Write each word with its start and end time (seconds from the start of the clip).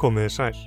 Komiði 0.00 0.30
sæl. 0.32 0.58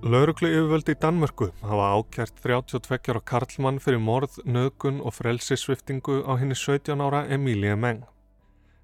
Lauruglu 0.00 0.48
yfirvöldi 0.48 0.94
í 0.94 0.98
Danmörku 1.02 1.50
hafa 1.60 1.88
ákjært 1.92 2.38
32 2.40 3.10
ára 3.12 3.20
Karlmann 3.20 3.80
fyrir 3.84 4.00
morð, 4.00 4.38
nögun 4.48 5.02
og 5.04 5.12
frelsisviftingu 5.12 6.22
á 6.24 6.40
henni 6.40 6.56
17 6.56 7.02
ára 7.04 7.20
Emília 7.36 7.74
Meng. 7.76 8.06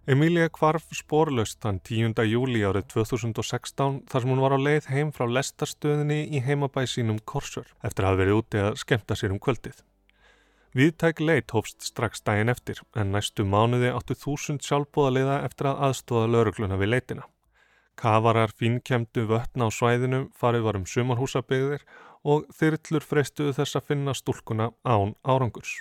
Emília 0.05 0.51
kvarf 0.53 0.91
sporlaust 0.99 1.63
þann 1.65 1.81
10. 1.89 2.21
júli 2.29 2.61
árið 2.69 2.85
2016 2.93 4.03
þar 4.13 4.27
sem 4.27 4.35
hún 4.35 4.45
var 4.45 4.57
á 4.57 4.59
leið 4.61 4.91
heim 4.93 5.15
frá 5.17 5.25
lestarstöðinni 5.25 6.21
í 6.37 6.45
heimabæ 6.45 6.85
sínum 6.85 7.23
Korsur 7.25 7.73
eftir 7.81 8.05
að 8.05 8.11
hafa 8.11 8.21
verið 8.21 8.39
úti 8.43 8.63
að 8.67 8.79
skemta 8.85 9.17
sér 9.17 9.33
um 9.33 9.41
kvöldið. 9.41 9.81
Viðtæk 10.77 11.25
leit 11.25 11.57
hófst 11.57 11.89
strax 11.89 12.21
daginn 12.29 12.53
eftir 12.53 12.85
en 12.93 13.17
næstu 13.17 13.49
mánuði 13.49 13.97
áttu 13.97 14.21
þúsund 14.21 14.69
sjálfbóðaliða 14.69 15.41
eftir 15.49 15.73
að 15.73 15.85
aðstóða 15.89 16.31
laurugluna 16.37 16.77
við 16.77 16.97
leitina. 16.99 17.29
Kafarar 17.99 18.53
fínkjemdu 18.55 19.25
vötna 19.27 19.67
á 19.67 19.75
svæðinu 19.75 20.29
farið 20.39 20.67
var 20.69 20.79
um 20.79 20.87
sumarhúsabegðir 20.87 21.83
og 22.23 22.47
þyrllur 22.55 23.03
freistuðu 23.03 23.57
þess 23.57 23.79
að 23.79 23.89
finna 23.91 24.15
stúlkuna 24.15 24.71
án 24.87 25.17
árangurs. 25.27 25.81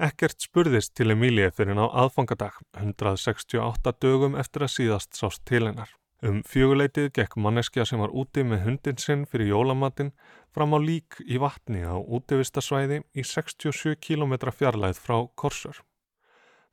Ekkert 0.00 0.40
spurðist 0.40 0.94
til 0.96 1.10
Emílie 1.12 1.50
fyrir 1.52 1.76
ná 1.76 1.82
aðfangadag, 1.88 2.54
168 2.78 3.96
dögum 4.00 4.38
eftir 4.38 4.64
að 4.64 4.74
síðast 4.76 5.18
sást 5.18 5.42
til 5.50 5.66
hennar. 5.66 5.90
Um 6.22 6.42
fjöguleitið 6.44 7.10
gekk 7.16 7.36
manneskja 7.40 7.84
sem 7.88 8.00
var 8.00 8.12
úti 8.12 8.44
með 8.44 8.64
hundin 8.68 8.98
sinn 9.00 9.26
fyrir 9.28 9.50
jólamatinn 9.54 10.14
fram 10.54 10.76
á 10.76 10.78
lík 10.78 11.18
í 11.24 11.40
vatni 11.40 11.82
á 11.82 11.96
útivistasvæði 11.96 13.02
í 13.16 13.24
67 13.24 13.98
km 14.04 14.36
fjarlæð 14.52 15.00
frá 15.00 15.16
Korsur. 15.34 15.80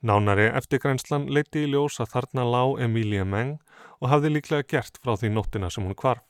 Nánari 0.06 0.46
eftirgrænslan 0.54 1.24
leiti 1.34 1.64
í 1.66 1.70
ljós 1.72 1.96
að 2.04 2.12
þarna 2.12 2.44
lág 2.46 2.82
Emília 2.86 3.24
Meng 3.26 3.56
og 3.98 4.12
hafði 4.12 4.30
líklega 4.36 4.66
gert 4.70 5.00
frá 5.02 5.16
því 5.18 5.32
nóttina 5.34 5.72
sem 5.74 5.88
hún 5.88 5.98
kvarf. 5.98 6.22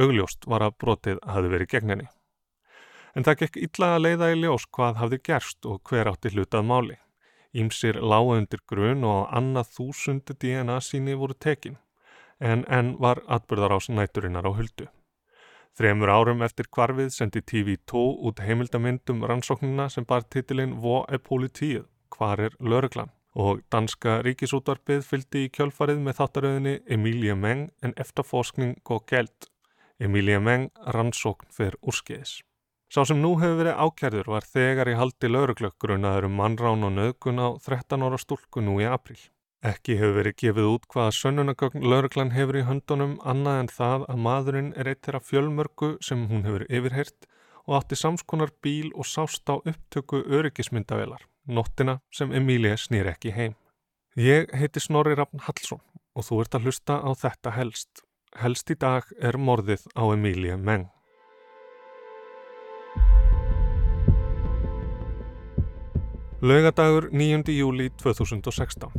Augljóst 0.00 0.46
var 0.48 0.64
að 0.64 0.78
brotið 0.80 1.18
hafði 1.28 1.50
verið 1.52 1.68
gegn 1.72 1.92
henni. 1.92 2.06
En 3.16 3.24
það 3.24 3.42
gekk 3.42 3.58
illa 3.66 3.90
að 3.96 4.02
leiða 4.04 4.30
í 4.32 4.38
ljós 4.40 4.64
hvað 4.72 4.96
hafði 5.02 5.18
gerst 5.28 5.68
og 5.68 5.82
hver 5.90 6.08
átti 6.08 6.32
hlutað 6.32 6.64
máli. 6.70 6.96
Ímsir 7.52 8.00
lága 8.00 8.38
undir 8.40 8.62
grun 8.68 9.04
og 9.04 9.28
annað 9.28 9.74
þúsundu 9.76 10.36
DNA 10.40 10.76
síni 10.80 11.16
voru 11.16 11.36
tekin, 11.36 11.76
en 12.40 12.64
enn 12.68 12.94
var 13.00 13.20
atbyrðar 13.28 13.76
á 13.76 13.78
snæturinnar 13.80 14.48
á 14.48 14.52
huldu. 14.56 14.88
Þremur 15.76 16.12
árum 16.12 16.44
eftir 16.44 16.68
kvarfið 16.72 17.12
sendi 17.12 17.44
TV2 17.44 18.04
út 18.24 18.40
heimildamindum 18.40 19.20
rannsóknuna 19.28 19.90
sem 19.92 20.08
bar 20.08 20.24
titilinn 20.24 20.78
Vó 20.80 21.04
er 21.12 21.20
politíð 21.20 21.84
hvar 22.16 22.40
er 22.40 22.56
lauruglan 22.60 23.12
og 23.36 23.60
danska 23.72 24.20
ríkisútvarpið 24.24 25.04
fylgdi 25.04 25.44
í 25.44 25.52
kjölfarið 25.52 26.00
með 26.04 26.18
þáttaröðinni 26.20 26.74
Emilia 26.96 27.36
Meng 27.36 27.68
en 27.84 27.92
eftirforskning 28.00 28.78
og 28.88 29.04
gæld. 29.10 29.50
Emilia 30.00 30.40
Meng 30.40 30.70
rannsókn 30.96 31.52
fyrir 31.52 31.76
úrskeiðis. 31.84 32.40
Sá 32.88 33.02
sem 33.04 33.20
nú 33.20 33.34
hefur 33.40 33.60
verið 33.60 33.80
ákjærður 33.82 34.30
var 34.32 34.46
þegar 34.48 34.88
í 34.92 34.96
haldi 34.96 35.30
lauruglökkurunaður 35.32 36.28
um 36.28 36.36
mannrán 36.40 36.86
og 36.86 36.94
nögun 36.96 37.42
á 37.42 37.48
13 37.60 38.06
ára 38.06 38.20
stúlku 38.20 38.64
nú 38.64 38.78
í 38.80 38.88
april. 38.88 39.18
Ekki 39.66 39.98
hefur 39.98 40.20
verið 40.20 40.36
gefið 40.40 40.70
út 40.70 40.88
hvaða 40.92 41.14
sönnunagögn 41.18 41.84
lauruglan 41.84 42.34
hefur 42.36 42.60
í 42.60 42.66
höndunum 42.68 43.16
annað 43.26 43.62
en 43.62 43.72
það 43.76 44.10
að 44.12 44.26
maðurinn 44.28 44.74
er 44.76 44.92
eitt 44.92 45.02
þeirra 45.04 45.24
fjölmörgu 45.28 45.96
sem 46.08 46.28
hún 46.30 46.46
hefur 46.46 46.68
yfirheyrt 46.70 47.32
og 47.66 47.80
átti 47.80 47.98
samskonar 47.98 48.54
bíl 48.62 48.92
og 48.94 49.08
sást 49.10 49.50
á 49.50 49.58
upptöku 49.58 50.22
öryggismyndavelar 50.22 51.26
nóttina 51.46 52.00
sem 52.12 52.32
Emília 52.32 52.76
snýr 52.76 53.10
ekki 53.12 53.32
heim. 53.34 53.54
Ég 54.16 54.50
heiti 54.56 54.80
Snorri 54.80 55.14
Rafn 55.14 55.42
Hallsson 55.46 55.82
og 56.16 56.24
þú 56.24 56.40
ert 56.42 56.54
að 56.56 56.68
hlusta 56.68 56.98
á 57.04 57.10
þetta 57.12 57.54
helst. 57.56 58.02
Helst 58.36 58.70
í 58.72 58.76
dag 58.76 59.08
er 59.20 59.38
morðið 59.38 59.86
á 59.96 60.04
Emília 60.12 60.56
Meng. 60.56 60.88
Laugadagur 66.42 67.08
9. 67.12 67.48
júli 67.52 67.90
2016. 67.96 68.90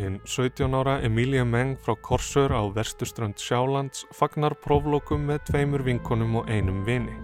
Hinn 0.00 0.20
17 0.24 0.74
ára 0.74 0.98
Emília 1.06 1.44
Meng 1.44 1.76
frá 1.78 1.94
Korsör 1.94 2.50
á 2.50 2.62
vestuströnd 2.74 3.38
Sjálands 3.38 4.06
fagnar 4.16 4.56
próflókum 4.64 5.26
með 5.28 5.44
tveimur 5.50 5.84
vinkonum 5.86 6.40
og 6.40 6.50
einum 6.50 6.82
vini. 6.86 7.14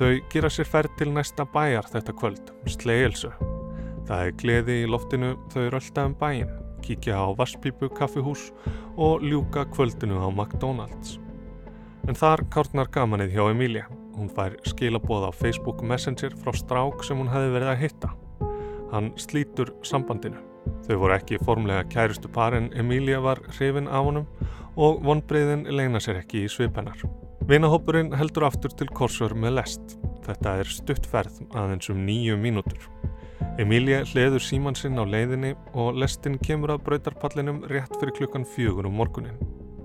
Þau 0.00 0.18
gera 0.32 0.50
sér 0.50 0.66
ferð 0.66 0.98
til 0.98 1.12
næsta 1.12 1.46
bæjar 1.46 1.90
þetta 1.92 2.16
kvöld, 2.16 2.54
Sleilsö. 2.66 3.51
Það 4.08 4.26
er 4.26 4.36
gleði 4.42 4.76
í 4.82 4.90
loftinu 4.90 5.32
þau 5.52 5.64
rölda 5.70 6.06
um 6.08 6.14
bæin, 6.18 6.50
kíkja 6.82 7.20
á 7.22 7.26
Vaspípu 7.38 7.90
kaffihús 7.94 8.48
og 8.96 9.22
ljúka 9.22 9.64
kvöldinu 9.70 10.18
á 10.18 10.28
McDonald's. 10.30 11.18
En 12.08 12.18
þar 12.18 12.42
kártnar 12.50 12.90
gamanið 12.90 13.36
hjá 13.36 13.44
Emília. 13.52 13.86
Hún 14.16 14.30
fær 14.34 14.56
skilaboð 14.66 15.28
á 15.28 15.30
Facebook 15.30 15.84
Messenger 15.86 16.34
frá 16.42 16.50
strák 16.56 17.04
sem 17.06 17.18
hún 17.18 17.30
hefði 17.30 17.52
verið 17.54 17.70
að 17.72 17.82
hitta. 17.84 18.10
Hann 18.90 19.12
slítur 19.16 19.70
sambandinu. 19.86 20.42
Þau 20.86 20.96
voru 20.98 21.14
ekki 21.16 21.38
formlega 21.46 21.86
kærustu 21.90 22.30
par 22.30 22.56
en 22.58 22.72
Emília 22.78 23.22
var 23.22 23.40
hrifin 23.54 23.88
af 23.88 24.04
honum 24.08 24.26
og 24.76 25.02
vonbreyðin 25.06 25.68
leina 25.70 26.00
sér 26.02 26.20
ekki 26.22 26.44
í 26.46 26.50
svipennar. 26.50 26.98
Vinahópurinn 27.46 28.12
heldur 28.18 28.48
aftur 28.50 28.74
til 28.74 28.90
Korsur 28.90 29.34
með 29.38 29.56
lest. 29.60 29.96
Þetta 30.26 30.58
er 30.62 30.70
stuttferð 30.70 31.40
aðeins 31.58 31.90
um 31.90 32.04
nýju 32.06 32.36
mínútur. 32.38 32.90
Emília 33.60 33.98
hliður 34.08 34.40
síman 34.40 34.76
sinn 34.78 34.96
á 34.96 35.04
leiðinni 35.04 35.50
og 35.76 35.98
lestin 36.00 36.38
kemur 36.40 36.70
að 36.72 36.86
brautarpallinum 36.86 37.58
rétt 37.68 37.92
fyrir 38.00 38.14
klukkan 38.16 38.46
fjögur 38.48 38.86
um 38.88 38.94
morgunin. 38.96 39.36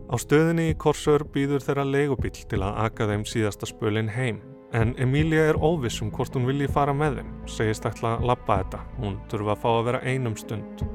Á 0.07 0.15
stöðinni 0.15 0.69
í 0.71 0.75
Korsör 0.79 1.25
býður 1.33 1.65
þeirra 1.65 1.83
leigubill 1.83 2.31
til 2.31 2.61
að 2.63 2.77
aka 2.85 3.09
þeim 3.09 3.25
síðasta 3.27 3.67
spölinn 3.67 4.13
heim 4.13 4.39
en 4.71 4.93
Emília 5.03 5.49
er 5.49 5.59
óviss 5.59 5.99
um 5.99 6.11
hvort 6.15 6.35
hún 6.35 6.47
vilji 6.47 6.69
fara 6.71 6.93
með 6.95 7.19
þeim, 7.19 7.33
segist 7.51 7.87
ætla 7.89 8.13
að 8.15 8.29
lappa 8.29 8.57
þetta, 8.61 8.79
hún 9.01 9.17
þurfa 9.33 9.51
að 9.53 9.59
fá 9.65 9.67
að 9.73 9.83
vera 9.89 10.01
einum 10.05 10.37
stund. 10.39 10.85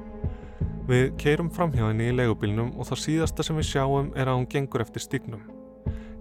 Við 0.88 1.04
keirum 1.20 1.50
framhjá 1.52 1.90
henni 1.90 2.08
í 2.08 2.14
leigubilnum 2.16 2.72
og 2.78 2.88
það 2.88 3.02
síðasta 3.02 3.44
sem 3.44 3.60
við 3.60 3.68
sjáum 3.68 4.08
er 4.16 4.32
að 4.32 4.38
hún 4.38 4.48
gengur 4.54 4.84
eftir 4.86 5.04
stíknum. 5.04 5.44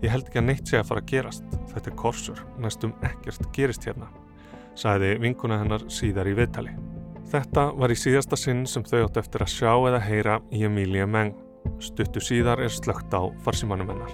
Ég 0.03 0.11
held 0.11 0.27
ekki 0.27 0.43
að 0.43 0.49
neitt 0.49 0.67
sé 0.67 0.81
að 0.81 0.91
fara 0.91 1.05
að 1.05 1.13
gerast, 1.13 1.47
þetta 1.71 1.93
er 1.93 1.97
Korsör, 2.03 2.43
næstum 2.59 2.97
ekkert 3.07 3.47
gerist 3.55 3.87
hérna 3.87 4.11
sagði 4.77 5.15
vinkuna 5.21 5.59
hennar 5.61 5.85
síðar 5.91 6.29
í 6.31 6.35
viðtali. 6.37 6.73
Þetta 7.31 7.69
var 7.79 7.93
í 7.93 7.95
síðasta 7.95 8.35
sinn 8.35 8.65
sem 8.67 8.83
þau 8.83 9.05
átt 9.05 9.21
eftir 9.21 9.45
að 9.45 9.53
sjá 9.53 9.71
eða 9.71 10.01
heyra 10.03 10.41
í 10.51 10.65
Emília 10.67 11.07
Meng. 11.07 11.37
Stuttu 11.79 12.19
síðar 12.23 12.59
er 12.59 12.73
slögt 12.73 13.13
á 13.15 13.21
farsímanum 13.45 13.91
hennar. 13.93 14.11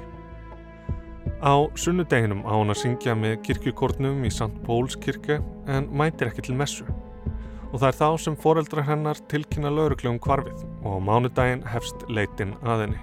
Á 1.42 1.70
sunnudeginum 1.78 2.46
á 2.46 2.54
hann 2.54 2.74
að 2.74 2.82
syngja 2.84 3.14
með 3.18 3.40
kirkjukortnum 3.48 4.24
í 4.26 4.32
St. 4.34 4.54
Póls 4.66 4.98
kirkju 4.98 5.40
en 5.70 5.90
mætir 5.90 6.32
ekki 6.32 6.48
til 6.48 6.58
messu. 6.58 6.86
Og 7.72 7.82
það 7.82 7.90
er 7.90 7.98
þá 8.00 8.10
sem 8.24 8.38
foreldrar 8.40 8.88
hennar 8.88 9.20
tilkynna 9.32 9.74
lauruglegum 9.74 10.22
kvarfið 10.24 10.64
og 10.84 10.98
á 10.98 11.06
mánudaginn 11.10 11.66
hefst 11.68 12.06
leitin 12.10 12.56
að 12.64 12.86
henni. 12.86 13.02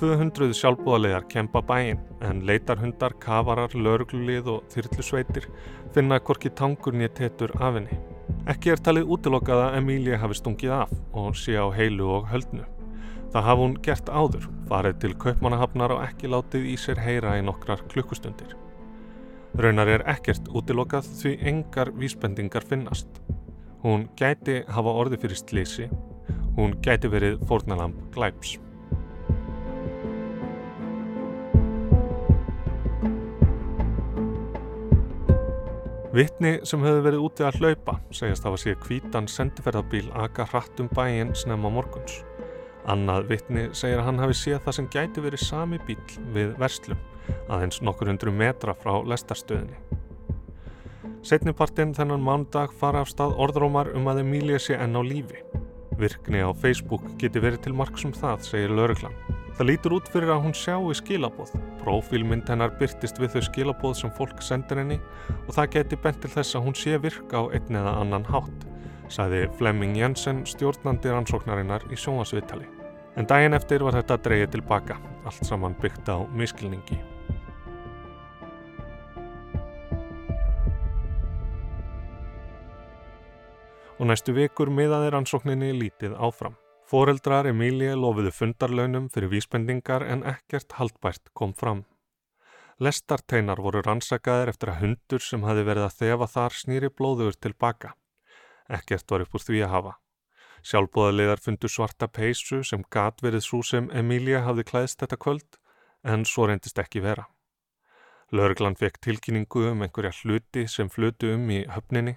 200 0.00 0.54
sjálfbúðarlegar 0.56 1.26
kempa 1.28 1.60
bæin 1.60 1.98
en 2.24 2.38
leitarhundar, 2.48 3.12
kafarar, 3.20 3.74
lauruglulið 3.76 4.46
og 4.48 4.70
þyrlusveitir 4.72 5.48
finna 5.92 6.16
korki 6.24 6.48
tangur 6.56 6.96
nýja 6.96 7.10
tetur 7.18 7.52
af 7.60 7.76
henni. 7.76 7.98
Ekki 8.48 8.72
er 8.72 8.80
talið 8.80 9.10
útilokkað 9.12 9.60
að 9.66 9.76
Emília 9.82 10.16
hafi 10.22 10.38
stungið 10.38 10.72
af 10.78 10.94
og 11.12 11.36
sé 11.36 11.58
á 11.60 11.68
heilu 11.76 12.06
og 12.14 12.30
höldnu. 12.30 12.64
Það 13.34 13.46
hafa 13.50 13.60
hún 13.60 13.76
gert 13.84 14.08
áður, 14.08 14.48
farið 14.70 14.96
til 15.02 15.12
kaupmannahafnar 15.26 15.94
og 15.98 16.00
ekki 16.06 16.32
látið 16.32 16.70
í 16.72 16.78
sér 16.80 17.02
heyra 17.04 17.36
í 17.36 17.44
nokkrar 17.44 17.84
klukkustundir. 17.92 18.56
Raunar 19.60 19.92
er 19.98 20.06
ekkert 20.08 20.48
útilokkað 20.48 21.12
því 21.20 21.34
engar 21.52 21.92
vísbendingar 21.92 22.64
finnast. 22.64 23.20
Hún 23.84 24.08
gæti 24.16 24.62
hafa 24.64 24.96
orði 25.04 25.20
fyrir 25.20 25.44
slísi, 25.44 25.92
hún 26.56 26.78
gæti 26.80 27.12
verið 27.12 27.40
fórnalamb 27.44 28.00
glæps. 28.16 28.56
Vittni 36.10 36.56
sem 36.66 36.82
hefur 36.82 37.04
verið 37.04 37.22
úti 37.22 37.44
að 37.46 37.60
hlaupa 37.60 37.92
segjast 38.10 38.42
hafa 38.42 38.58
séð 38.58 38.80
kvítan 38.82 39.28
sendiferðarbíl 39.30 40.08
aka 40.18 40.42
hratt 40.50 40.80
um 40.82 40.88
bæinn 40.90 41.30
snemma 41.38 41.70
morguns. 41.70 42.24
Annað 42.90 43.28
vittni 43.28 43.68
segir 43.78 44.00
að 44.00 44.08
hann 44.08 44.18
hafi 44.18 44.34
séð 44.40 44.58
það 44.64 44.76
sem 44.78 44.88
gæti 44.90 45.22
verið 45.22 45.44
sami 45.44 45.78
bíl 45.86 46.00
við 46.34 46.56
verslum, 46.58 46.98
aðeins 47.46 47.78
nokkur 47.86 48.10
hundru 48.10 48.34
metra 48.34 48.74
frá 48.74 48.96
lestarstöðinni. 49.06 49.78
Setnipartinn 51.22 51.94
þennan 51.94 52.26
mándag 52.26 52.74
fara 52.80 53.04
af 53.04 53.12
stað 53.12 53.36
orðrómar 53.38 53.92
um 53.94 54.10
að 54.10 54.24
Emília 54.24 54.58
sé 54.58 54.74
enn 54.82 54.98
á 54.98 55.02
lífi. 55.06 55.44
Virkni 56.00 56.42
á 56.42 56.50
Facebook 56.58 57.06
geti 57.22 57.38
verið 57.38 57.68
til 57.68 57.76
marksum 57.78 58.16
það, 58.16 58.48
segir 58.50 58.74
Lörglann. 58.74 59.14
Það 59.58 59.66
lítur 59.68 59.94
út 59.96 60.08
fyrir 60.08 60.30
að 60.32 60.42
hún 60.46 60.54
sjá 60.56 60.74
í 60.78 60.96
skilabóð. 60.96 61.52
Profílmynd 61.82 62.48
hennar 62.48 62.72
byrtist 62.80 63.18
við 63.20 63.34
þau 63.34 63.42
skilabóð 63.48 63.96
sem 63.98 64.12
fólk 64.16 64.42
sendir 64.44 64.80
henni 64.80 64.98
og 65.46 65.54
það 65.56 65.72
geti 65.76 65.98
bent 66.04 66.20
til 66.22 66.30
þess 66.32 66.56
að 66.56 66.66
hún 66.68 66.76
sé 66.78 66.98
virka 67.02 67.42
á 67.42 67.44
einn 67.52 67.80
eða 67.82 67.96
annan 68.00 68.28
hátt, 68.30 68.66
sagði 69.12 69.46
Flemming 69.58 69.98
Jensen, 69.98 70.44
stjórnandi 70.48 71.12
rannsóknarinnar 71.12 71.88
í 71.90 71.98
sjónasviðtali. 71.98 72.68
En 73.18 73.26
daginn 73.26 73.56
eftir 73.58 73.82
var 73.82 73.96
þetta 73.98 74.20
dreyið 74.22 74.52
tilbaka, 74.54 74.96
allt 75.26 75.42
saman 75.48 75.74
byggt 75.82 76.08
á 76.08 76.22
miskilningi. 76.30 77.00
Og 84.00 84.08
næstu 84.08 84.32
vikur 84.32 84.72
miðaði 84.72 85.12
rannsókninni 85.12 85.74
lítið 85.76 86.16
áfram. 86.16 86.59
Fóreldrar 86.90 87.46
Emílie 87.46 87.92
lofiðu 87.94 88.32
fundarlaunum 88.34 89.04
fyrir 89.14 89.30
vísbendingar 89.30 90.02
en 90.10 90.24
ekkert 90.26 90.74
haldbært 90.74 91.28
kom 91.38 91.52
fram. 91.54 91.84
Lestarteinar 92.82 93.60
voru 93.62 93.78
rannsakaðir 93.86 94.50
eftir 94.50 94.72
að 94.72 94.80
hundur 94.80 95.22
sem 95.22 95.44
hafi 95.46 95.62
verið 95.68 95.84
að 95.86 95.98
þefa 96.00 96.26
þar 96.32 96.56
snýri 96.58 96.88
blóðugur 96.90 97.36
tilbaka. 97.46 97.92
Ekkert 98.66 99.06
var 99.14 99.22
upp 99.22 99.36
úr 99.38 99.44
því 99.44 99.60
að 99.66 99.70
hafa. 99.74 99.92
Sjálfbóðaliðar 100.66 101.42
fundu 101.44 101.70
svarta 101.70 102.08
peysu 102.10 102.58
sem 102.66 102.82
gat 102.90 103.22
verið 103.22 103.44
svo 103.46 103.60
sem 103.68 103.86
Emília 104.00 104.40
hafði 104.48 104.64
klæðist 104.72 105.04
þetta 105.04 105.18
kvöld 105.26 105.60
en 106.02 106.24
svo 106.26 106.48
reyndist 106.50 106.80
ekki 106.82 107.04
vera. 107.04 107.28
Lörglann 108.34 108.78
fekk 108.80 108.98
tilkynningu 109.06 109.68
um 109.70 109.86
einhverja 109.86 110.10
hluti 110.24 110.66
sem 110.66 110.90
flutu 110.90 111.36
um 111.36 111.46
í 111.54 111.60
höfninni, 111.70 112.16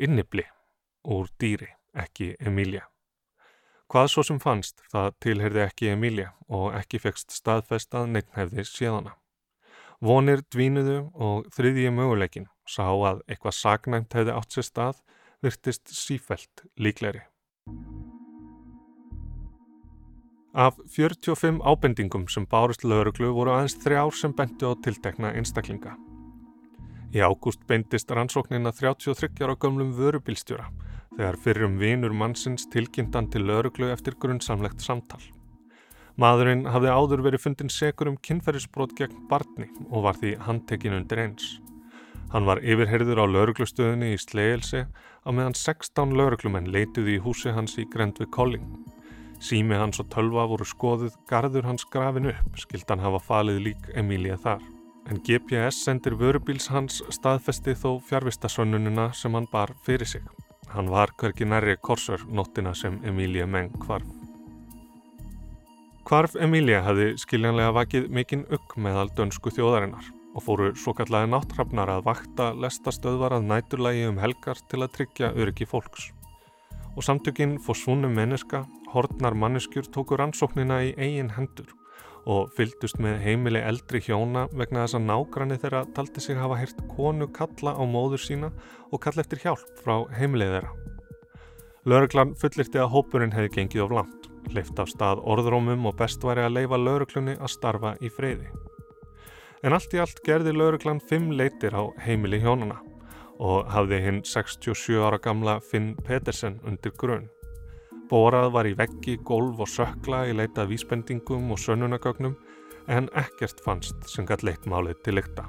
innibli, 0.00 0.46
úr 1.04 1.28
dýri, 1.36 1.68
ekki 1.92 2.32
Emília. 2.40 2.86
Hvað 3.90 4.06
svo 4.12 4.22
sem 4.22 4.36
fannst, 4.38 4.84
það 4.92 5.14
tilherði 5.24 5.62
ekki 5.64 5.88
Emília 5.90 6.28
og 6.46 6.68
ekki 6.78 7.00
fekst 7.02 7.32
staðfest 7.34 7.96
að 7.98 8.12
neittnefði 8.14 8.62
séðana. 8.68 9.16
Vonir 9.98 10.44
dvínuðu 10.46 10.98
og 11.18 11.48
þriðji 11.56 11.90
möguleikin 11.96 12.46
sá 12.70 12.84
að 12.86 13.24
eitthvað 13.26 13.56
sagnæmt 13.58 14.14
hefði 14.14 14.36
átt 14.36 14.54
sér 14.54 14.66
stað 14.68 15.00
virtist 15.42 15.90
sífælt 15.90 16.62
líkleri. 16.78 17.24
Af 20.54 20.78
45 20.94 21.58
ábendingum 21.58 22.28
sem 22.30 22.46
bárust 22.46 22.86
lauruglu 22.86 23.32
voru 23.34 23.56
aðeins 23.56 23.74
þrjár 23.82 24.14
sem 24.14 24.36
bentu 24.38 24.70
á 24.70 24.78
tiltekna 24.86 25.34
einstaklinga. 25.34 25.96
Í 27.10 27.18
ágúst 27.26 27.66
beindist 27.66 28.14
rannsóknin 28.14 28.70
að 28.70 28.84
33 28.84 29.42
ára 29.42 29.58
gömlum 29.58 29.90
vörubilstjóra 29.98 30.70
þegar 31.16 31.38
fyrrum 31.44 31.76
vinur 31.80 32.14
mannsins 32.14 32.68
tilkynntan 32.70 33.30
til 33.30 33.46
lauruglu 33.48 33.90
eftir 33.92 34.16
grunnsamlegt 34.20 34.82
samtal. 34.84 35.22
Maðurinn 36.20 36.66
hafði 36.68 36.92
áður 36.92 37.24
verið 37.24 37.44
fundin 37.44 37.72
segur 37.72 38.10
um 38.10 38.18
kynferðisbrót 38.20 38.96
gegn 38.98 39.26
barni 39.30 39.70
og 39.88 40.04
var 40.04 40.18
því 40.20 40.34
handtekinn 40.46 40.96
undir 40.98 41.22
eins. 41.22 41.54
Hann 42.30 42.46
var 42.46 42.60
yfirherður 42.62 43.22
á 43.22 43.26
lauruglustöðunni 43.26 44.12
í 44.14 44.18
Sleilsi 44.20 44.84
á 44.86 45.28
meðan 45.34 45.56
16 45.56 46.12
lauruglumenn 46.18 46.68
leituði 46.70 47.16
í 47.16 47.22
húsi 47.24 47.54
hans 47.56 47.78
í 47.80 47.86
Grendvi 47.90 48.28
Kolling. 48.30 48.66
Sími 49.40 49.78
hans 49.80 50.02
og 50.02 50.10
tölva 50.12 50.44
voru 50.50 50.66
skoðuð, 50.68 51.16
garður 51.30 51.70
hans 51.70 51.86
grafin 51.88 52.28
upp, 52.34 52.60
skildan 52.60 53.00
hafa 53.00 53.22
falið 53.24 53.62
lík 53.70 53.88
Emília 53.96 54.36
þar. 54.36 54.60
En 55.08 55.22
GPS 55.24 55.80
sendir 55.86 56.14
vörubíls 56.20 56.68
hans 56.70 57.00
staðfesti 57.08 57.74
þó 57.74 57.96
fjárvistasönnunina 58.10 59.10
sem 59.16 59.34
hann 59.34 59.48
bar 59.50 59.72
fyrir 59.86 60.06
sig. 60.06 60.28
Hann 60.70 60.90
var 60.90 61.10
hverki 61.18 61.46
nærri 61.48 61.74
korsur 61.82 62.22
nóttina 62.30 62.70
sem 62.78 63.00
Emília 63.04 63.46
Meng 63.46 63.72
kvarf. 63.82 64.06
Kvarf 66.06 66.36
Emília 66.38 66.84
hafði 66.86 67.16
skiljanlega 67.18 67.72
vakið 67.74 68.06
mikinn 68.14 68.46
ugg 68.54 68.76
meðal 68.78 69.10
dönsku 69.18 69.50
þjóðarinnar 69.56 70.06
og 70.34 70.44
fóru 70.46 70.68
svo 70.78 70.94
kallega 70.94 71.26
náttrafnar 71.26 71.90
að 71.90 72.06
vakta 72.06 72.52
lestastöðvar 72.54 73.34
að 73.40 73.50
næturlægi 73.50 74.06
um 74.12 74.22
helgar 74.22 74.62
til 74.70 74.84
að 74.84 74.94
tryggja 74.98 75.32
öryggi 75.34 75.66
fólks. 75.66 76.12
Og 76.94 77.02
samtökinn 77.06 77.58
fór 77.62 77.78
svunum 77.78 78.14
menneska 78.14 78.62
hortnar 78.94 79.34
manneskjur 79.34 79.90
tóku 79.90 80.18
rannsóknina 80.18 80.82
í 80.86 80.94
eigin 80.98 81.34
hendur 81.34 81.74
og 82.28 82.50
fyldust 82.56 82.98
með 83.00 83.20
heimili 83.24 83.62
eldri 83.64 84.00
hjóna 84.04 84.46
vegna 84.52 84.84
þess 84.84 84.98
að 84.98 85.06
nágranni 85.08 85.58
þeirra 85.62 85.84
taldi 85.96 86.20
sig 86.20 86.38
hafa 86.38 86.58
heyrt 86.60 86.82
konu 86.92 87.28
kalla 87.32 87.72
á 87.76 87.82
móður 87.88 88.24
sína 88.24 88.50
og 88.90 89.00
kalla 89.04 89.24
eftir 89.24 89.40
hjálp 89.44 89.80
frá 89.84 89.94
heimilið 90.18 90.56
þeirra. 90.56 90.74
Lörglann 91.88 92.34
fullirti 92.36 92.80
að 92.80 92.92
hópurinn 92.92 93.32
hefði 93.32 93.54
gengið 93.54 93.86
of 93.86 93.94
langt, 93.96 94.28
leift 94.52 94.78
af 94.82 94.90
stað 94.92 95.22
orðrómum 95.24 95.88
og 95.88 95.96
best 95.96 96.20
væri 96.24 96.44
að 96.44 96.58
leifa 96.58 96.80
lörglunni 96.80 97.38
að 97.40 97.54
starfa 97.54 97.94
í 98.04 98.12
freyði. 98.12 98.50
En 99.64 99.76
allt 99.76 99.92
í 99.96 100.00
allt 100.00 100.20
gerði 100.24 100.52
lörglann 100.56 101.00
fimm 101.00 101.32
leitir 101.32 101.72
á 101.72 101.88
heimili 102.04 102.40
hjónana 102.40 102.82
og 103.40 103.68
hafði 103.72 104.00
hinn 104.04 104.22
67 104.24 105.00
ára 105.00 105.18
gamla 105.20 105.60
Finn 105.64 105.94
Petersen 106.04 106.60
undir 106.68 106.92
grunn. 107.00 107.30
Borað 108.10 108.48
var 108.56 108.66
í 108.66 108.74
veggi, 108.74 109.20
golf 109.22 109.60
og 109.62 109.68
sökla 109.70 110.24
í 110.26 110.34
leitað 110.34 110.72
vísbendingum 110.72 111.52
og 111.54 111.60
sönnunagögnum 111.62 112.34
en 112.90 113.06
ekkert 113.14 113.62
fannst 113.62 114.08
sem 114.10 114.26
gætt 114.26 114.42
leitt 114.42 114.66
málið 114.66 114.98
til 115.04 115.14
lykta. 115.20 115.46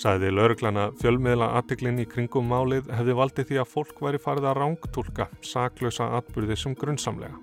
Sæði 0.00 0.30
lauruglana 0.32 0.86
fjölmiðla 1.02 1.50
aðtiklinn 1.58 2.00
í 2.00 2.08
kringum 2.08 2.48
málið 2.48 2.88
hefði 2.96 3.16
valdið 3.18 3.48
því 3.50 3.60
að 3.60 3.70
fólk 3.74 4.00
væri 4.00 4.22
farið 4.24 4.48
að 4.48 4.58
rángtúlka 4.62 5.28
saklösa 5.44 6.08
atbyrði 6.16 6.56
sem 6.56 6.76
grunnsamlega. 6.80 7.36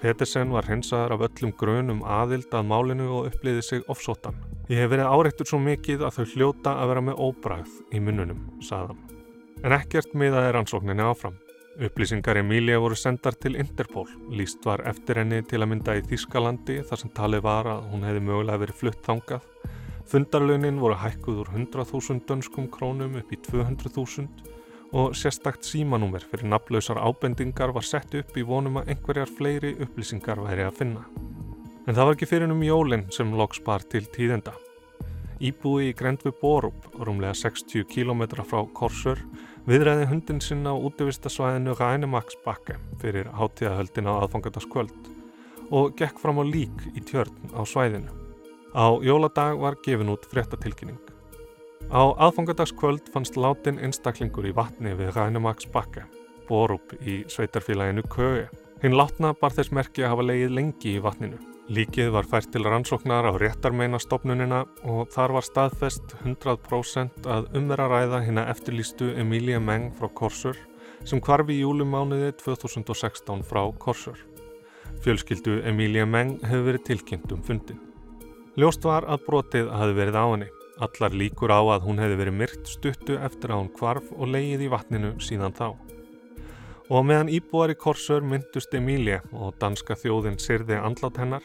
Petersen 0.00 0.52
var 0.52 0.68
hensaðar 0.70 1.16
af 1.16 1.26
öllum 1.28 1.52
grunum 1.60 2.02
aðild 2.04 2.52
að 2.56 2.68
málinu 2.72 3.10
og 3.18 3.28
uppliði 3.28 3.64
sig 3.64 3.84
ofsóttan. 3.92 4.36
Ég 4.72 4.80
hef 4.80 4.92
verið 4.92 5.12
áreittur 5.12 5.48
svo 5.48 5.60
mikið 5.60 6.08
að 6.08 6.16
þau 6.16 6.32
hljóta 6.32 6.76
að 6.80 6.92
vera 6.92 7.04
með 7.10 7.20
óbræð 7.28 7.80
í 7.92 8.00
mununum, 8.00 8.44
sagðan. 8.64 9.00
En 9.64 9.76
ekkert 9.76 10.16
miðað 10.16 10.48
er 10.48 10.60
ansókninni 10.62 11.04
áfram. 11.04 11.36
Upplýsingar 11.76 12.38
Emília 12.40 12.78
voru 12.80 12.96
sendar 12.96 13.34
til 13.36 13.58
Interpol. 13.60 14.06
Líst 14.32 14.64
var 14.64 14.80
eftir 14.88 15.18
henni 15.20 15.42
til 15.44 15.58
að 15.60 15.68
mynda 15.74 15.96
í 15.98 16.04
Þískalandi 16.08 16.78
þar 16.88 17.00
sem 17.02 17.10
talið 17.12 17.42
var 17.44 17.68
að 17.68 17.82
hún 17.90 18.06
hefði 18.06 18.22
mögulega 18.24 18.62
verið 18.62 18.78
flutt 18.78 19.02
þangað. 19.04 19.42
Fundarlaunin 20.08 20.78
voru 20.80 20.96
hækkuð 21.02 21.42
úr 21.42 21.50
100.000 21.52 22.22
dönskum 22.30 22.70
krónum 22.72 23.18
upp 23.20 23.34
í 23.34 23.38
200.000 23.50 24.96
og 24.96 25.12
sérstakt 25.20 25.68
símanúmer 25.68 26.24
fyrir 26.24 26.48
naflausar 26.48 26.96
ábendingar 26.96 27.74
var 27.76 27.84
sett 27.84 28.14
upp 28.16 28.32
í 28.40 28.46
vonum 28.46 28.80
að 28.80 28.94
einhverjar 28.94 29.34
fleiri 29.36 29.74
upplýsingar 29.76 30.40
væri 30.46 30.64
að 30.64 30.78
finna. 30.78 31.04
En 31.84 31.92
það 31.92 32.06
var 32.06 32.16
ekki 32.16 32.30
fyrir 32.30 32.54
um 32.54 32.64
jólinn 32.64 33.04
sem 33.12 33.36
loks 33.36 33.60
bar 33.66 33.84
til 33.84 34.06
tíðenda. 34.16 34.56
Íbúi 35.44 35.90
í 35.90 35.92
Grendvi 35.92 36.32
Borup, 36.40 36.88
rúmlega 36.96 37.36
60 37.36 37.84
km 37.92 38.24
frá 38.48 38.62
Korsur, 38.72 39.20
Viðræði 39.66 40.04
hundin 40.06 40.38
sinna 40.38 40.70
á 40.70 40.78
útvistasvæðinu 40.78 41.72
Rænemaksbakke 41.74 42.76
fyrir 43.02 43.26
hátíðahöldin 43.34 44.06
á 44.06 44.14
aðfangandaskvöld 44.22 45.08
og 45.74 45.96
gekk 45.98 46.20
fram 46.22 46.38
á 46.38 46.46
lík 46.46 46.84
í 46.94 47.02
tjörn 47.02 47.34
á 47.50 47.66
svæðinu. 47.66 48.14
Á 48.78 48.94
jóladag 49.02 49.58
var 49.58 49.74
gefin 49.82 50.12
út 50.14 50.28
fréttatilkynning. 50.30 51.00
Á 51.90 52.14
aðfangadagskvöld 52.14 53.10
fannst 53.10 53.34
látin 53.34 53.82
einstaklingur 53.82 54.46
í 54.46 54.54
vatni 54.54 54.94
við 54.94 55.10
Rænemaksbakke, 55.18 56.06
borup 56.46 56.94
í 57.02 57.24
sveitarfélaginu 57.26 58.06
Köge. 58.06 58.46
Hinn 58.84 58.94
látna 58.94 59.34
bar 59.34 59.50
þess 59.50 59.74
merki 59.74 60.06
að 60.06 60.14
hafa 60.14 60.30
leið 60.30 60.58
lengi 60.60 60.94
í 60.94 61.02
vatninu. 61.02 61.42
Líkið 61.66 62.12
var 62.14 62.28
fært 62.30 62.52
til 62.54 62.62
rannsóknar 62.62 63.26
á 63.26 63.34
réttarmeinastofnunina 63.42 64.60
og 64.86 65.08
þar 65.10 65.32
var 65.34 65.44
staðfest 65.48 66.12
100% 66.20 67.26
að 67.26 67.48
umvera 67.58 67.88
ræða 67.90 68.20
hinn 68.22 68.38
að 68.38 68.52
eftirlýstu 68.52 69.08
Emília 69.18 69.58
Meng 69.58 69.88
frá 69.98 70.06
Korsur 70.06 70.60
sem 71.02 71.18
kvarfi 71.18 71.56
í 71.56 71.64
júlumániði 71.64 72.36
2016 72.44 73.42
frá 73.50 73.64
Korsur. 73.82 74.20
Fjölskyldu 75.02 75.58
Emília 75.66 76.06
Meng 76.06 76.36
hefur 76.46 76.68
verið 76.68 76.86
tilkynnt 76.86 77.34
um 77.34 77.42
fundin. 77.42 77.82
Ljóst 78.54 78.86
var 78.86 79.02
að 79.10 79.26
brotið 79.26 79.74
hafi 79.74 79.98
verið 79.98 80.22
á 80.22 80.24
henni. 80.36 80.50
Allar 80.86 81.18
líkur 81.18 81.50
á 81.50 81.60
að 81.66 81.90
hún 81.90 81.98
hefði 81.98 82.22
verið 82.22 82.40
myrt 82.44 82.70
stuttu 82.70 83.18
eftir 83.18 83.50
að 83.50 83.64
hún 83.64 83.74
kvarf 83.74 84.14
og 84.14 84.30
leið 84.30 84.68
í 84.68 84.70
vatninu 84.70 85.16
síðan 85.18 85.58
þá. 85.58 85.72
Og 86.86 87.02
meðan 87.02 87.30
íbúar 87.34 87.72
í 87.72 87.74
Korsör 87.74 88.22
myndust 88.22 88.74
Emília 88.78 89.18
og 89.34 89.56
danska 89.58 89.96
þjóðin 89.98 90.38
sirði 90.38 90.76
andlát 90.78 91.16
hennar, 91.18 91.42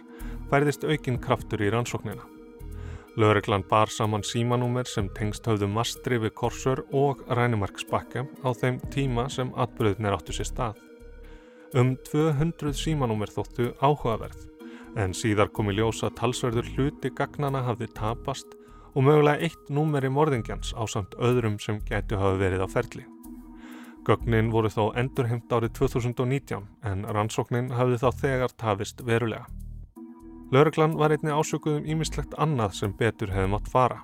færðist 0.51 0.83
aukinn 0.85 1.17
kraftur 1.21 1.63
í 1.65 1.71
rannsóknina. 1.73 2.27
Lögreglan 3.17 3.65
bar 3.67 3.89
saman 3.89 4.21
símanúmer 4.23 4.85
sem 4.87 5.09
tengst 5.17 5.49
höfðu 5.49 5.67
mastri 5.67 6.19
við 6.21 6.35
Korsör 6.37 6.83
og 6.93 7.23
Rænimarksbakka 7.27 8.23
á 8.45 8.49
þeim 8.53 8.77
tíma 8.93 9.25
sem 9.33 9.49
atbyrðinir 9.57 10.15
áttu 10.15 10.35
sér 10.37 10.47
stað. 10.47 10.77
Um 11.73 11.95
200 12.11 12.77
símanúmer 12.77 13.33
þóttu 13.33 13.71
áhugaverð, 13.81 14.45
en 14.95 15.15
síðar 15.17 15.49
komi 15.51 15.73
ljósa 15.73 16.11
talsverður 16.15 16.69
hluti 16.75 17.11
gagnana 17.17 17.63
hafði 17.65 17.89
tapast 17.97 18.53
og 18.93 19.07
mögulega 19.07 19.41
eitt 19.47 19.73
númeri 19.73 20.11
morðingjans 20.11 20.75
á 20.77 20.85
samt 20.85 21.17
öðrum 21.17 21.57
sem 21.63 21.81
getur 21.89 22.21
hafa 22.21 22.37
verið 22.43 22.63
á 22.63 22.69
ferli. 22.69 23.10
Gögnin 24.07 24.49
voru 24.49 24.69
þó 24.73 24.91
endurheimt 24.97 25.51
árið 25.53 25.75
2019 25.77 26.63
en 26.89 27.03
rannsóknin 27.05 27.69
hafði 27.77 27.99
þá 28.01 28.07
þegar 28.21 28.55
tafist 28.57 29.03
verulega. 29.05 29.45
Lörglann 30.51 30.97
var 30.99 31.13
einni 31.13 31.31
ásökuðum 31.31 31.85
ímislegt 31.87 32.33
annað 32.41 32.73
sem 32.79 32.95
betur 32.97 33.31
hefði 33.31 33.51
mátt 33.53 33.69
fara. 33.71 34.01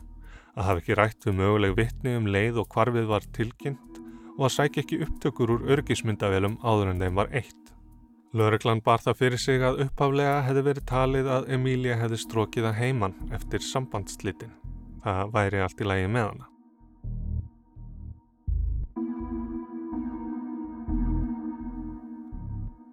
Að 0.55 0.67
hafa 0.69 0.83
ekki 0.83 0.97
rætt 0.97 1.25
við 1.27 1.39
möguleg 1.41 1.73
vittni 1.77 2.13
um 2.17 2.29
leið 2.29 2.61
og 2.61 2.69
hvarfið 2.73 3.09
var 3.09 3.25
tilkynnt 3.35 3.99
og 4.37 4.45
að 4.47 4.53
sækja 4.53 4.83
ekki 4.83 5.01
upptökur 5.05 5.55
úr 5.55 5.65
örgismyndavelum 5.75 6.59
áður 6.61 6.93
en 6.93 7.01
þeim 7.03 7.17
var 7.17 7.33
eitt. 7.35 7.73
Lögreglan 8.37 8.83
bar 8.85 9.01
það 9.01 9.19
fyrir 9.23 9.41
sig 9.41 9.65
að 9.65 9.81
upphaflega 9.87 10.43
hefði 10.45 10.63
verið 10.69 10.87
talið 10.91 11.31
að 11.35 11.49
Emília 11.57 11.97
hefði 11.97 12.21
strókið 12.21 12.69
að 12.69 12.77
heiman 12.83 13.17
eftir 13.33 13.65
sambandslitin. 13.65 14.53
Það 15.03 15.33
væri 15.33 15.65
allt 15.65 15.81
í 15.81 15.89
lægi 15.89 16.13
með 16.13 16.29
hana. 16.29 16.49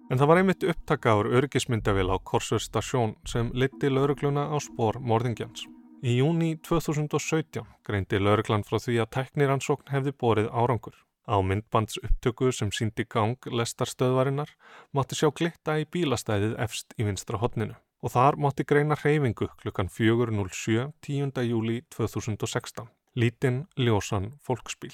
En 0.09 0.19
það 0.21 0.29
var 0.29 0.37
einmitt 0.37 0.63
upptaka 0.69 1.15
ár 1.17 1.27
örgismyndavel 1.39 2.11
á 2.13 2.17
Korsur 2.21 2.61
stasjón 2.61 3.15
sem 3.25 3.49
liti 3.57 3.89
laurugluna 3.89 4.43
á 4.53 4.57
spór 4.61 4.99
morðingjans. 5.01 5.65
Í 6.05 6.19
júni 6.19 6.51
2017 6.61 7.65
greindi 7.87 8.19
lauruglan 8.21 8.65
frá 8.67 8.77
því 8.77 8.99
að 9.01 9.11
tekniransókn 9.15 9.89
hefði 9.89 10.13
borið 10.21 10.51
árangur. 10.53 10.99
Á 11.25 11.41
myndbands 11.41 11.97
upptöku 12.03 12.51
sem 12.53 12.69
síndi 12.69 13.07
gang 13.09 13.49
lestarstöðvarinnar 13.49 14.51
mátti 14.93 15.17
sjá 15.17 15.31
glitta 15.33 15.79
í 15.81 15.87
bílastæðið 15.89 16.53
efst 16.67 16.93
í 17.01 17.07
vinstra 17.07 17.41
hodninu 17.41 17.73
og 18.05 18.13
þar 18.13 18.37
mátti 18.37 18.67
greina 18.69 18.99
hreyfingu 19.01 19.49
klukkan 19.63 19.89
4.07 19.89 20.91
10. 21.01 21.33
júli 21.49 21.81
2016. 21.97 22.85
Lítinn 23.17 23.63
ljósan 23.79 24.35
fólksbíl. 24.45 24.93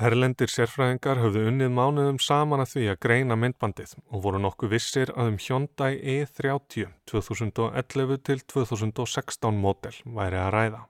Herlendir 0.00 0.48
sérfræðingar 0.48 1.18
höfðu 1.20 1.42
unnið 1.50 1.68
mánuðum 1.76 2.18
saman 2.22 2.62
að 2.64 2.70
því 2.70 2.84
að 2.92 3.00
greina 3.04 3.36
myndbandið 3.36 3.92
og 4.08 4.22
voru 4.24 4.40
nokkuð 4.40 4.72
vissir 4.72 5.12
að 5.12 5.34
um 5.34 5.36
Hyundai 5.44 5.92
E30 6.00 6.88
2011 7.12 8.22
til 8.24 8.40
2016 8.54 9.60
mótel 9.60 9.94
væri 10.16 10.40
að 10.40 10.50
ræða. 10.56 10.80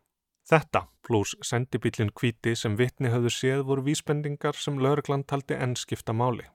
Þetta 0.52 0.84
pluss 1.02 1.34
sendibílinn 1.42 2.14
kvíti 2.14 2.54
sem 2.58 2.78
vitni 2.78 3.10
höfðu 3.10 3.34
séð 3.34 3.66
voru 3.68 3.84
vísbendingar 3.90 4.58
sem 4.58 4.78
lauruglan 4.78 5.26
taldi 5.26 5.58
ennskipta 5.58 6.14
máli 6.14 6.46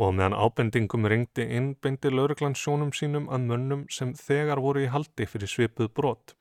og 0.00 0.14
meðan 0.16 0.36
ábendingum 0.36 1.08
ringdi 1.12 1.44
inn 1.56 1.74
beindi 1.82 2.12
lauruglan 2.12 2.56
sjónum 2.56 2.92
sínum 2.96 3.26
að 3.32 3.50
mönnum 3.50 3.82
sem 3.92 4.14
þegar 4.16 4.62
voru 4.64 4.84
í 4.84 4.92
haldi 4.92 5.26
fyrir 5.28 5.50
svipuð 5.52 5.90
brot, 5.96 6.36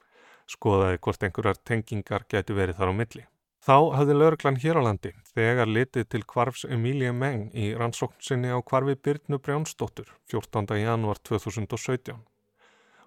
skoðaði 0.47 1.01
hvort 1.03 1.25
einhverjar 1.27 1.59
tengingar 1.67 2.27
geti 2.31 2.55
verið 2.55 2.79
þar 2.79 2.91
á 2.91 2.99
milli. 3.01 3.25
Þá 3.59 3.91
hafði 3.91 4.13
lauruglan 4.15 4.57
hér 4.63 4.77
á 4.79 4.81
landi 4.87 5.09
þegar 5.35 5.67
litið 5.67 6.05
til 6.13 6.21
kvarfs 6.23 6.61
Emília 6.71 7.11
Meng 7.11 7.49
í 7.51 7.73
rannsókn 7.75 8.21
sinni 8.23 8.53
á 8.55 8.59
kvarfi 8.63 8.95
Byrnu 8.95 9.35
Brjánsdóttur 9.43 10.13
14. 10.31 10.77
januar 10.79 11.19
2017. 11.27 12.15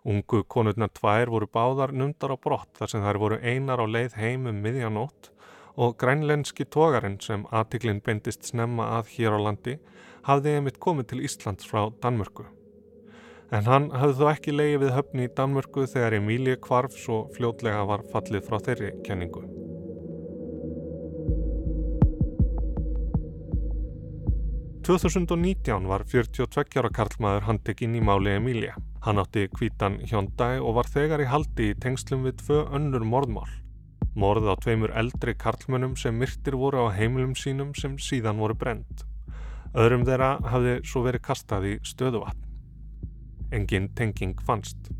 Ungu 0.05 0.43
konurnar 0.45 0.93
tvær 0.93 1.33
voru 1.33 1.49
báðar 1.49 1.95
nundar 1.97 2.35
á 2.35 2.37
brott 2.37 2.69
þar 2.77 2.93
sem 2.93 3.07
þær 3.07 3.21
voru 3.25 3.41
einar 3.41 3.81
á 3.81 3.87
leið 3.89 4.19
heim 4.21 4.45
um 4.51 4.61
miðjanótt 4.61 5.33
og 5.81 5.97
grænlenski 5.97 6.69
tógarinn 6.69 7.17
sem 7.25 7.49
aðtiklinn 7.49 8.05
beindist 8.05 8.45
snemma 8.45 8.91
að 8.99 9.15
hér 9.17 9.41
á 9.41 9.41
landi 9.49 9.79
hafði 10.29 10.59
einmitt 10.59 10.83
komið 10.85 11.15
til 11.15 11.25
Íslands 11.31 11.65
frá 11.65 11.89
Danmörku. 12.05 12.45
En 13.49 13.65
hann 13.73 13.89
hafði 13.97 14.21
þó 14.21 14.29
ekki 14.37 14.53
leiði 14.53 14.85
við 14.85 14.97
höfni 14.99 15.31
í 15.31 15.33
Danmörku 15.33 15.89
þegar 15.89 16.21
Emília 16.21 16.61
kvarf 16.61 17.01
svo 17.01 17.25
fljótlega 17.33 17.89
var 17.89 18.05
fallið 18.13 18.49
frá 18.51 18.61
þeirri 18.69 18.99
kenningu. 19.09 19.62
2019 24.83 25.85
var 25.87 26.03
42 26.11 26.81
ára 26.81 26.89
karlmaður 26.91 27.45
handekinn 27.47 27.93
í 27.95 28.01
máli 28.03 28.33
Emília. 28.35 28.73
Hann 29.05 29.21
átti 29.23 29.45
kvítan 29.55 30.01
hjóndæg 30.11 30.59
og 30.59 30.75
var 30.81 30.89
þegar 30.91 31.23
í 31.23 31.29
haldi 31.31 31.69
í 31.71 31.77
tengslum 31.79 32.25
við 32.27 32.41
tvö 32.41 32.57
önnur 32.75 33.05
morðmál. 33.07 33.47
Morð 34.19 34.49
á 34.51 34.59
tveimur 34.59 34.91
eldri 34.99 35.37
karlmönnum 35.39 35.95
sem 35.95 36.19
myrtir 36.19 36.57
voru 36.59 36.83
á 36.83 36.99
heimilum 36.99 37.37
sínum 37.39 37.71
sem 37.79 37.95
síðan 37.95 38.43
voru 38.43 38.59
brend. 38.59 39.05
Öðrum 39.79 40.03
þeirra 40.09 40.33
hafði 40.51 40.75
svo 40.83 41.05
verið 41.07 41.25
kastað 41.29 41.69
í 41.71 41.77
stöðuvatn. 41.87 42.43
Engin 43.55 43.87
tenging 43.95 44.35
fannst. 44.43 44.91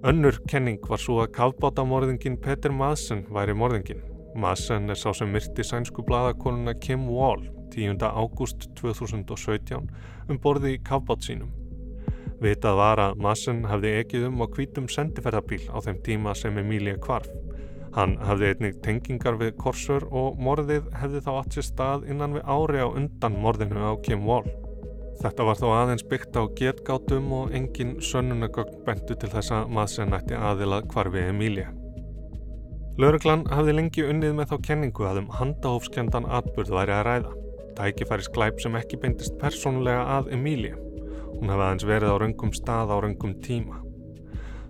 Önnur 0.00 0.40
kenning 0.48 0.80
var 0.88 1.04
svo 1.04 1.20
að 1.26 1.34
kavbátamorðingin 1.36 2.40
Peter 2.40 2.72
Madsen 2.72 3.26
væri 3.28 3.52
morðingin. 3.52 4.00
Madsen 4.32 4.88
er 4.88 4.96
sá 4.96 5.12
sem 5.12 5.28
myrti 5.28 5.66
sænsku 5.66 6.06
bladakonuna 6.08 6.78
Kim 6.80 7.04
Wall 7.12 7.57
10. 7.74 8.02
ágúst 8.04 8.68
2017 8.80 9.88
um 10.28 10.42
borði 10.42 10.76
í 10.76 10.82
kafbátt 10.84 11.26
sínum. 11.28 11.50
Vitað 12.38 12.76
var 12.78 13.00
að 13.02 13.16
Massen 13.22 13.64
hafði 13.66 13.96
ekið 13.98 14.28
um 14.28 14.42
á 14.42 14.46
kvítum 14.46 14.86
sendiferðarbíl 14.92 15.64
á 15.74 15.82
þeim 15.82 15.96
tíma 16.06 16.34
sem 16.38 16.58
Emília 16.60 16.94
kvarf. 17.02 17.26
Hann 17.96 18.14
hafði 18.22 18.52
einnig 18.52 18.76
tengingar 18.84 19.38
við 19.40 19.56
Korsur 19.58 20.04
og 20.14 20.38
morðið 20.38 20.86
hefði 21.00 21.22
þá 21.24 21.30
allt 21.32 21.56
sér 21.56 21.66
stað 21.66 22.04
innan 22.12 22.36
við 22.36 22.44
ári 22.46 22.84
á 22.84 22.88
undan 22.88 23.40
morðinu 23.42 23.82
á 23.90 23.92
Kim 24.06 24.22
Wall. 24.28 24.46
Þetta 25.18 25.48
var 25.48 25.58
þó 25.58 25.66
aðeins 25.74 26.06
byggt 26.06 26.38
á 26.38 26.46
getgátum 26.60 27.32
og 27.34 27.50
engin 27.58 27.96
sönnunagögn 27.98 28.84
bentu 28.86 29.18
til 29.18 29.32
þess 29.32 29.56
að 29.56 29.74
Massen 29.74 30.14
ætti 30.14 30.38
aðilað 30.38 30.86
kvarfi 30.92 31.26
Emília. 31.32 31.72
Lauruglan 33.02 33.44
hafði 33.50 33.74
lengi 33.80 34.06
unnið 34.06 34.38
með 34.38 34.52
þá 34.52 34.56
kenningu 34.70 35.10
að 35.10 35.24
um 35.24 35.28
handahófskendan 35.40 36.30
atbyrð 36.38 36.74
væri 36.78 36.98
að 37.00 37.06
ræða 37.10 37.37
tækifæri 37.78 38.26
sklæp 38.26 38.60
sem 38.62 38.76
ekki 38.78 38.98
beintist 39.00 39.36
persónulega 39.40 40.04
að 40.18 40.32
Emília. 40.34 40.76
Hún 41.38 41.52
hefði 41.52 41.64
aðeins 41.64 41.86
verið 41.86 42.14
á 42.14 42.16
raungum 42.18 42.54
stað 42.56 42.90
á 42.90 42.96
raungum 42.98 43.36
tíma. 43.44 43.78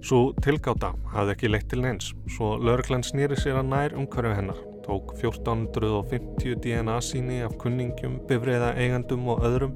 Svo 0.04 0.34
tilgáta 0.44 0.92
hafði 1.14 1.34
ekki 1.34 1.50
leitt 1.50 1.70
til 1.72 1.80
neins, 1.82 2.12
svo 2.36 2.52
lauruglan 2.60 3.02
snýri 3.06 3.38
sér 3.40 3.58
að 3.62 3.70
nær 3.72 3.96
umhverju 3.98 4.34
hennar, 4.36 4.60
tók 4.84 5.16
1450 5.16 6.60
DNA 6.62 7.00
síni 7.02 7.40
af 7.46 7.56
kunningjum, 7.58 8.20
bifriða 8.28 8.74
eigandum 8.78 9.26
og 9.34 9.42
öðrum, 9.48 9.74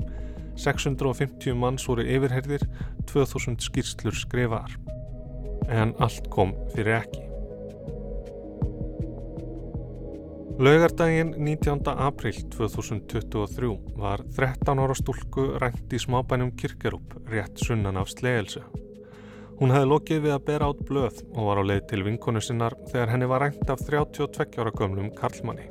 650 0.61 1.59
manns 1.59 1.89
voru 1.89 2.07
yfirherðir, 2.07 2.69
2000 3.11 3.59
skýrslur 3.67 4.23
skrifaðar. 4.23 4.79
En 5.73 5.97
allt 5.99 6.29
kom 6.31 6.55
fyrir 6.77 7.01
ekki. 7.01 7.32
Laugardaginn 10.63 11.35
19. 11.39 11.81
april 11.99 12.33
2023 12.51 13.79
var 13.97 14.21
13 14.37 14.79
ára 14.79 14.95
stúlku 14.95 15.47
rænt 15.59 15.91
í 15.91 15.99
smábænum 15.99 16.53
Kirkerup 16.55 17.17
rétt 17.33 17.59
sunnan 17.59 17.99
af 17.99 18.13
slegelse. 18.13 18.63
Hún 19.59 19.75
hefði 19.75 19.89
lokið 19.91 20.21
við 20.23 20.35
að 20.37 20.45
bera 20.51 20.69
át 20.71 20.85
blöð 20.87 21.19
og 21.33 21.49
var 21.49 21.59
á 21.59 21.65
leið 21.67 21.83
til 21.91 22.05
vinkonu 22.07 22.45
sinnar 22.47 22.77
þegar 22.93 23.11
henni 23.11 23.31
var 23.33 23.43
rænt 23.43 23.75
af 23.75 23.83
32 23.89 24.63
ára 24.63 24.75
gömlum 24.79 25.11
Karlmanni. 25.19 25.67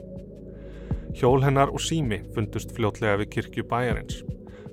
Hjól 1.16 1.40
hennar 1.48 1.72
og 1.72 1.80
sími 1.80 2.20
fundust 2.36 2.76
fljótlega 2.76 3.24
við 3.24 3.32
kirkju 3.38 3.68
bæjarins. 3.72 4.20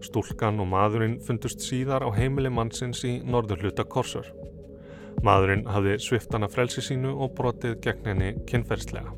Stúlkan 0.03 0.59
og 0.59 0.67
maðurinn 0.75 1.21
fundust 1.23 1.63
síðar 1.63 2.03
á 2.03 2.11
heimili 2.11 2.51
mannsins 2.51 3.07
í 3.07 3.21
norður 3.23 3.69
hluta 3.69 3.87
Korsur. 3.87 4.27
Maðurinn 5.23 5.67
hafði 5.71 6.01
svift 6.03 6.35
hana 6.35 6.51
frelsi 6.51 6.83
sínu 6.91 7.15
og 7.15 7.39
brotið 7.39 7.79
gegn 7.87 8.15
henni 8.17 8.35
kynferðslega. 8.51 9.15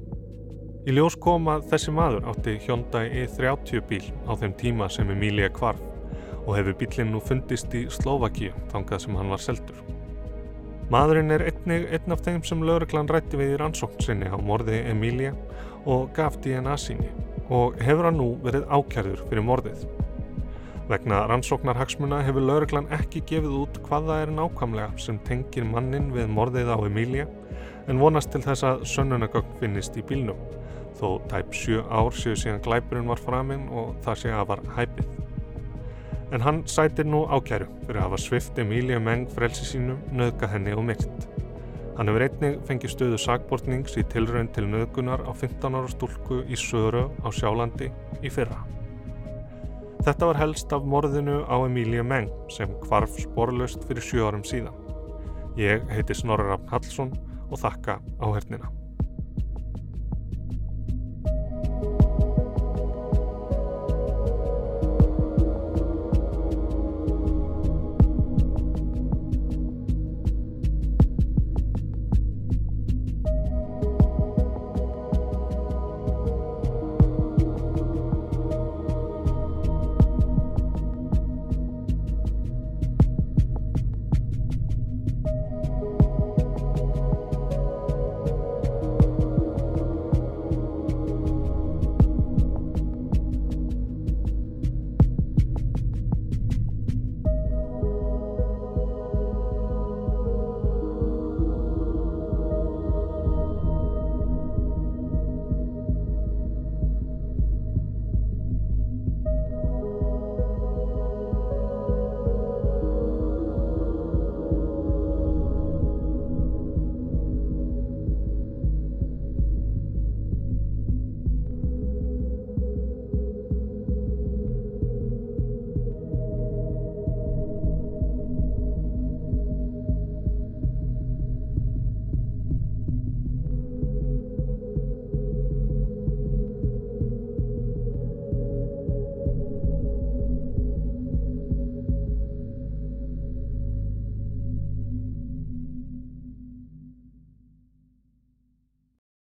Í 0.89 0.95
ljós 0.97 1.13
kom 1.21 1.45
að 1.53 1.67
þessi 1.69 1.93
maður 1.93 2.31
átti 2.31 2.55
Hyundai 2.65 3.11
E30 3.21 3.83
bíl 3.85 4.07
á 4.25 4.33
þeim 4.41 4.53
tíma 4.57 4.87
sem 4.89 5.11
Emília 5.13 5.51
kvarf 5.53 5.81
og 6.47 6.55
hefur 6.57 6.77
bílinn 6.81 7.11
nú 7.13 7.19
fundist 7.21 7.75
í 7.77 7.83
Slovakíu 7.93 8.55
þangað 8.71 9.03
sem 9.03 9.19
hann 9.19 9.29
var 9.29 9.43
seldur. 9.45 9.83
Maðurinn 10.89 11.35
er 11.37 11.45
einnig 11.51 11.85
einn 11.93 12.15
af 12.15 12.23
þeim 12.25 12.41
sem 12.49 12.65
lauruglan 12.65 13.11
rætti 13.13 13.37
við 13.37 13.53
í 13.53 13.59
rannsókn 13.61 14.01
sinni 14.07 14.31
á 14.33 14.41
morði 14.41 14.79
Emília 14.89 15.35
og 15.85 16.15
gaf 16.17 16.39
DNA 16.41 16.79
síni 16.81 17.11
og 17.53 17.77
hefur 17.85 18.09
hann 18.09 18.17
nú 18.17 18.31
verið 18.47 18.65
ákjærður 18.73 19.21
fyrir 19.29 19.47
morðið. 19.51 19.85
Vegna 20.89 21.27
rannsóknarhagsmuna 21.29 22.23
hefur 22.25 22.47
lauruglan 22.49 22.89
ekki 22.97 23.21
gefið 23.29 23.59
út 23.67 23.83
hvaða 23.85 24.23
er 24.25 24.33
nákvæmlega 24.33 24.97
sem 24.97 25.21
tengir 25.29 25.69
mannin 25.69 26.09
við 26.17 26.33
morðið 26.33 26.73
á 26.73 26.79
Emília 26.89 27.29
en 27.85 28.01
vonast 28.01 28.33
til 28.33 28.41
þess 28.49 28.65
að 28.65 28.89
sönnunagögn 28.89 29.61
finnist 29.61 30.01
í 30.01 30.07
bílnum 30.09 30.41
þó 31.01 31.09
tæp 31.31 31.57
sjö 31.57 31.83
ár 31.89 32.13
séu 32.15 32.37
síðan 32.37 32.63
glæpurinn 32.65 33.09
var 33.09 33.21
framinn 33.25 33.67
og 33.73 33.97
það 34.05 34.23
sé 34.23 34.33
að 34.37 34.49
var 34.53 34.63
hæpið. 34.77 35.19
En 36.31 36.45
hann 36.45 36.63
sætir 36.71 37.09
nú 37.09 37.25
ákjæru 37.27 37.67
fyrir 37.87 37.99
að 37.99 38.07
hafa 38.07 38.19
svift 38.23 38.59
Emília 38.63 39.01
Meng 39.03 39.27
frelsi 39.35 39.67
sínum, 39.67 39.99
nöðgað 40.15 40.53
henni 40.55 40.75
og 40.77 40.85
myrt. 40.87 41.25
Hann 41.97 42.09
hefur 42.09 42.23
einnig 42.25 42.61
fengið 42.69 42.93
stöðu 42.95 43.19
sagbortnings 43.21 43.97
í 43.99 44.05
tilraun 44.13 44.51
til 44.55 44.69
nöðgunar 44.71 45.25
á 45.27 45.33
15 45.35 45.75
ára 45.75 45.91
stúlku 45.91 46.45
í 46.47 46.57
Söru 46.57 47.09
á 47.27 47.29
Sjálandi 47.35 47.91
í 48.23 48.31
fyrra. 48.31 48.61
Þetta 50.01 50.31
var 50.31 50.39
helst 50.41 50.73
af 50.73 50.87
morðinu 50.89 51.43
á 51.45 51.61
Emília 51.67 52.07
Meng 52.07 52.31
sem 52.49 52.71
kvarf 52.87 53.19
sporlaust 53.21 53.85
fyrir 53.89 54.07
sjö 54.07 54.31
árum 54.31 54.47
síðan. 54.47 54.77
Ég 55.61 55.83
heiti 55.93 56.17
Snorra 56.17 56.57
Hallsson 56.71 57.11
og 57.51 57.59
þakka 57.61 57.99
á 58.01 58.27
hernina. 58.33 58.71